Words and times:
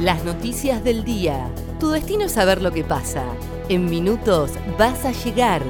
Las 0.00 0.24
noticias 0.24 0.84
del 0.84 1.04
día. 1.04 1.50
Tu 1.80 1.88
destino 1.88 2.24
es 2.24 2.32
saber 2.32 2.60
lo 2.60 2.70
que 2.70 2.84
pasa. 2.84 3.24
En 3.70 3.86
minutos 3.88 4.50
vas 4.78 5.06
a 5.06 5.12
llegar. 5.12 5.62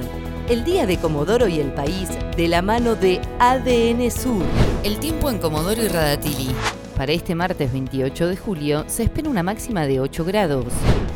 El 0.49 0.65
día 0.65 0.85
de 0.85 0.99
Comodoro 0.99 1.47
y 1.47 1.61
el 1.61 1.73
país 1.73 2.09
de 2.37 2.49
la 2.49 2.61
mano 2.61 2.97
de 2.97 3.21
ADN 3.39 4.11
Sur. 4.11 4.43
El 4.83 4.99
tiempo 4.99 5.31
en 5.31 5.39
Comodoro 5.39 5.81
y 5.81 5.87
Radatili. 5.87 6.49
Para 6.97 7.13
este 7.13 7.37
martes 7.37 7.73
28 7.73 8.27
de 8.27 8.37
julio 8.37 8.85
se 8.89 9.05
espera 9.05 9.31
una 9.31 9.45
máxima 9.45 9.87
de 9.87 10.01
8 10.01 10.25
grados. 10.25 10.67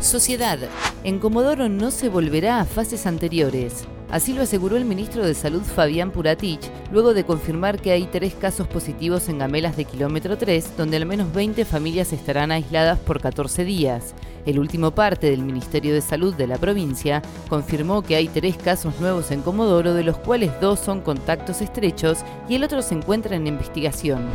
Sociedad. 0.01 0.61
En 1.03 1.19
Comodoro 1.19 1.69
no 1.69 1.91
se 1.91 2.09
volverá 2.09 2.61
a 2.61 2.65
fases 2.65 3.07
anteriores. 3.07 3.89
Así 4.11 4.33
lo 4.33 4.43
aseguró 4.43 4.77
el 4.77 4.85
ministro 4.85 5.25
de 5.25 5.35
Salud 5.35 5.63
Fabián 5.63 6.11
Puratich, 6.11 6.69
luego 6.91 7.15
de 7.15 7.23
confirmar 7.23 7.81
que 7.81 7.93
hay 7.93 8.07
tres 8.07 8.35
casos 8.35 8.67
positivos 8.67 9.29
en 9.29 9.39
gamelas 9.39 9.77
de 9.77 9.85
kilómetro 9.85 10.37
3, 10.37 10.77
donde 10.77 10.97
al 10.97 11.07
menos 11.07 11.33
20 11.33 11.65
familias 11.65 12.13
estarán 12.13 12.51
aisladas 12.51 12.99
por 12.99 13.21
14 13.21 13.65
días. 13.65 14.15
El 14.47 14.59
último 14.59 14.91
parte 14.91 15.31
del 15.31 15.43
Ministerio 15.43 15.95
de 15.95 16.01
Salud 16.01 16.35
de 16.35 16.49
la 16.49 16.59
provincia 16.59 17.23
confirmó 17.49 18.03
que 18.03 18.17
hay 18.17 18.27
tres 18.27 18.57
casos 18.57 18.99
nuevos 18.99 19.31
en 19.31 19.43
Comodoro, 19.43 19.95
de 19.95 20.03
los 20.03 20.17
cuales 20.19 20.51
dos 20.61 20.81
son 20.81 21.03
contactos 21.03 21.61
estrechos 21.61 22.19
y 22.49 22.57
el 22.57 22.65
otro 22.65 22.83
se 22.83 22.97
encuentra 22.97 23.37
en 23.37 23.47
investigación. 23.47 24.27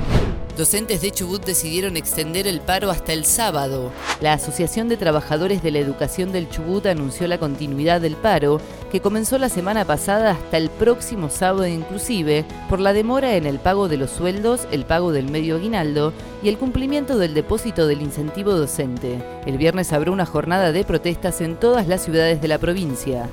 Docentes 0.55 1.01
de 1.01 1.11
Chubut 1.11 1.43
decidieron 1.45 1.97
extender 1.97 2.47
el 2.47 2.61
paro 2.61 2.89
hasta 2.89 3.11
el 3.11 3.25
sábado. 3.25 3.91
La 4.21 4.31
Asociación 4.31 4.87
de 4.87 4.95
Trabajadores 4.95 5.61
de 5.61 5.69
la 5.69 5.79
Educación 5.79 6.31
del 6.31 6.49
Chubut 6.49 6.85
anunció 6.85 7.27
la 7.27 7.37
continuidad 7.37 7.99
del 7.99 8.15
paro, 8.15 8.61
que 8.89 9.01
comenzó 9.01 9.37
la 9.37 9.49
semana 9.49 9.83
pasada 9.83 10.31
hasta 10.31 10.55
el 10.55 10.69
próximo 10.69 11.29
sábado 11.29 11.67
inclusive, 11.67 12.45
por 12.69 12.79
la 12.79 12.93
demora 12.93 13.35
en 13.35 13.45
el 13.45 13.59
pago 13.59 13.89
de 13.89 13.97
los 13.97 14.11
sueldos, 14.11 14.65
el 14.71 14.85
pago 14.85 15.11
del 15.11 15.29
medio 15.29 15.57
aguinaldo 15.57 16.13
y 16.41 16.47
el 16.47 16.57
cumplimiento 16.57 17.17
del 17.17 17.33
depósito 17.33 17.85
del 17.85 18.01
incentivo 18.01 18.53
docente. 18.53 19.21
El 19.45 19.57
viernes 19.57 19.91
habrá 19.91 20.11
una 20.11 20.25
jornada 20.25 20.71
de 20.71 20.85
protestas 20.85 21.41
en 21.41 21.57
todas 21.57 21.85
las 21.89 22.05
ciudades 22.05 22.41
de 22.41 22.47
la 22.47 22.59
provincia. 22.59 23.29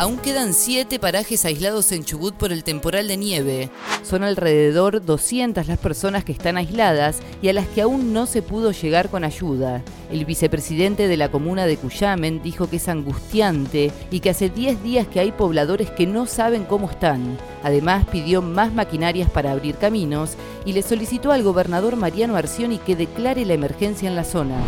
Aún 0.00 0.18
quedan 0.18 0.54
siete 0.54 1.00
parajes 1.00 1.44
aislados 1.44 1.90
en 1.90 2.04
Chubut 2.04 2.32
por 2.32 2.52
el 2.52 2.62
temporal 2.62 3.08
de 3.08 3.16
nieve. 3.16 3.68
Son 4.04 4.22
alrededor 4.22 5.04
200 5.04 5.66
las 5.66 5.78
personas 5.78 6.22
que 6.22 6.30
están 6.30 6.56
aisladas 6.56 7.18
y 7.42 7.48
a 7.48 7.52
las 7.52 7.66
que 7.66 7.82
aún 7.82 8.12
no 8.12 8.26
se 8.26 8.40
pudo 8.40 8.70
llegar 8.70 9.08
con 9.08 9.24
ayuda. 9.24 9.82
El 10.12 10.24
vicepresidente 10.24 11.08
de 11.08 11.16
la 11.16 11.32
comuna 11.32 11.66
de 11.66 11.76
Cuyamen 11.76 12.40
dijo 12.44 12.70
que 12.70 12.76
es 12.76 12.88
angustiante 12.88 13.90
y 14.12 14.20
que 14.20 14.30
hace 14.30 14.50
10 14.50 14.84
días 14.84 15.08
que 15.08 15.18
hay 15.18 15.32
pobladores 15.32 15.90
que 15.90 16.06
no 16.06 16.26
saben 16.26 16.62
cómo 16.62 16.88
están. 16.88 17.36
Además 17.64 18.06
pidió 18.06 18.40
más 18.40 18.72
maquinarias 18.72 19.28
para 19.28 19.50
abrir 19.50 19.78
caminos 19.78 20.34
y 20.64 20.74
le 20.74 20.82
solicitó 20.82 21.32
al 21.32 21.42
gobernador 21.42 21.96
Mariano 21.96 22.36
Arcioni 22.36 22.78
que 22.78 22.94
declare 22.94 23.44
la 23.44 23.54
emergencia 23.54 24.08
en 24.08 24.14
la 24.14 24.22
zona 24.22 24.58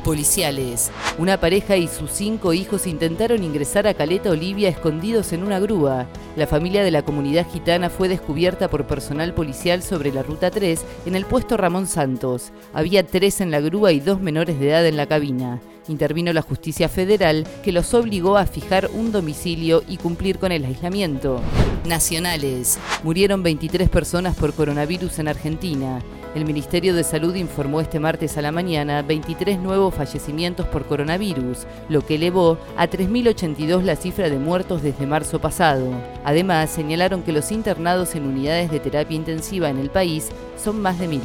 policiales. 0.00 0.90
Una 1.18 1.38
pareja 1.38 1.76
y 1.76 1.88
sus 1.88 2.10
cinco 2.10 2.52
hijos 2.52 2.86
intentaron 2.86 3.44
ingresar 3.44 3.86
a 3.86 3.94
Caleta 3.94 4.30
Olivia 4.30 4.68
escondidos 4.68 5.32
en 5.32 5.42
una 5.42 5.58
grúa. 5.58 6.06
La 6.36 6.46
familia 6.46 6.82
de 6.82 6.90
la 6.90 7.02
comunidad 7.02 7.46
gitana 7.50 7.90
fue 7.90 8.08
descubierta 8.08 8.68
por 8.68 8.86
personal 8.86 9.34
policial 9.34 9.82
sobre 9.82 10.12
la 10.12 10.22
Ruta 10.22 10.50
3 10.50 10.84
en 11.06 11.14
el 11.14 11.24
puesto 11.24 11.56
Ramón 11.56 11.86
Santos. 11.86 12.52
Había 12.72 13.06
tres 13.06 13.40
en 13.40 13.50
la 13.50 13.60
grúa 13.60 13.92
y 13.92 14.00
dos 14.00 14.20
menores 14.20 14.58
de 14.58 14.70
edad 14.70 14.86
en 14.86 14.96
la 14.96 15.06
cabina. 15.06 15.60
Intervino 15.88 16.32
la 16.32 16.42
justicia 16.42 16.88
federal 16.88 17.46
que 17.64 17.72
los 17.72 17.94
obligó 17.94 18.36
a 18.36 18.46
fijar 18.46 18.88
un 18.94 19.12
domicilio 19.12 19.82
y 19.88 19.96
cumplir 19.96 20.38
con 20.38 20.52
el 20.52 20.64
aislamiento. 20.64 21.40
Nacionales. 21.84 22.78
Murieron 23.02 23.42
23 23.42 23.88
personas 23.88 24.36
por 24.36 24.54
coronavirus 24.54 25.18
en 25.18 25.28
Argentina. 25.28 26.00
El 26.32 26.44
Ministerio 26.44 26.94
de 26.94 27.02
Salud 27.02 27.34
informó 27.34 27.80
este 27.80 27.98
martes 27.98 28.38
a 28.38 28.42
la 28.42 28.52
mañana 28.52 29.02
23 29.02 29.58
nuevos 29.58 29.92
fallecimientos 29.92 30.64
por 30.66 30.86
coronavirus, 30.86 31.66
lo 31.88 32.06
que 32.06 32.14
elevó 32.14 32.56
a 32.76 32.86
3.082 32.86 33.82
la 33.82 33.96
cifra 33.96 34.30
de 34.30 34.38
muertos 34.38 34.80
desde 34.80 35.08
marzo 35.08 35.40
pasado. 35.40 35.90
Además, 36.24 36.70
señalaron 36.70 37.24
que 37.24 37.32
los 37.32 37.50
internados 37.50 38.14
en 38.14 38.28
unidades 38.28 38.70
de 38.70 38.78
terapia 38.78 39.16
intensiva 39.16 39.70
en 39.70 39.78
el 39.78 39.90
país 39.90 40.28
son 40.56 40.80
más 40.80 41.00
de 41.00 41.08
mil. 41.08 41.22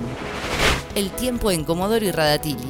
El 0.95 1.11
tiempo 1.11 1.51
en 1.51 1.65
Comodoro 1.65 2.03
y 2.03 2.09
Radatili. 2.09 2.65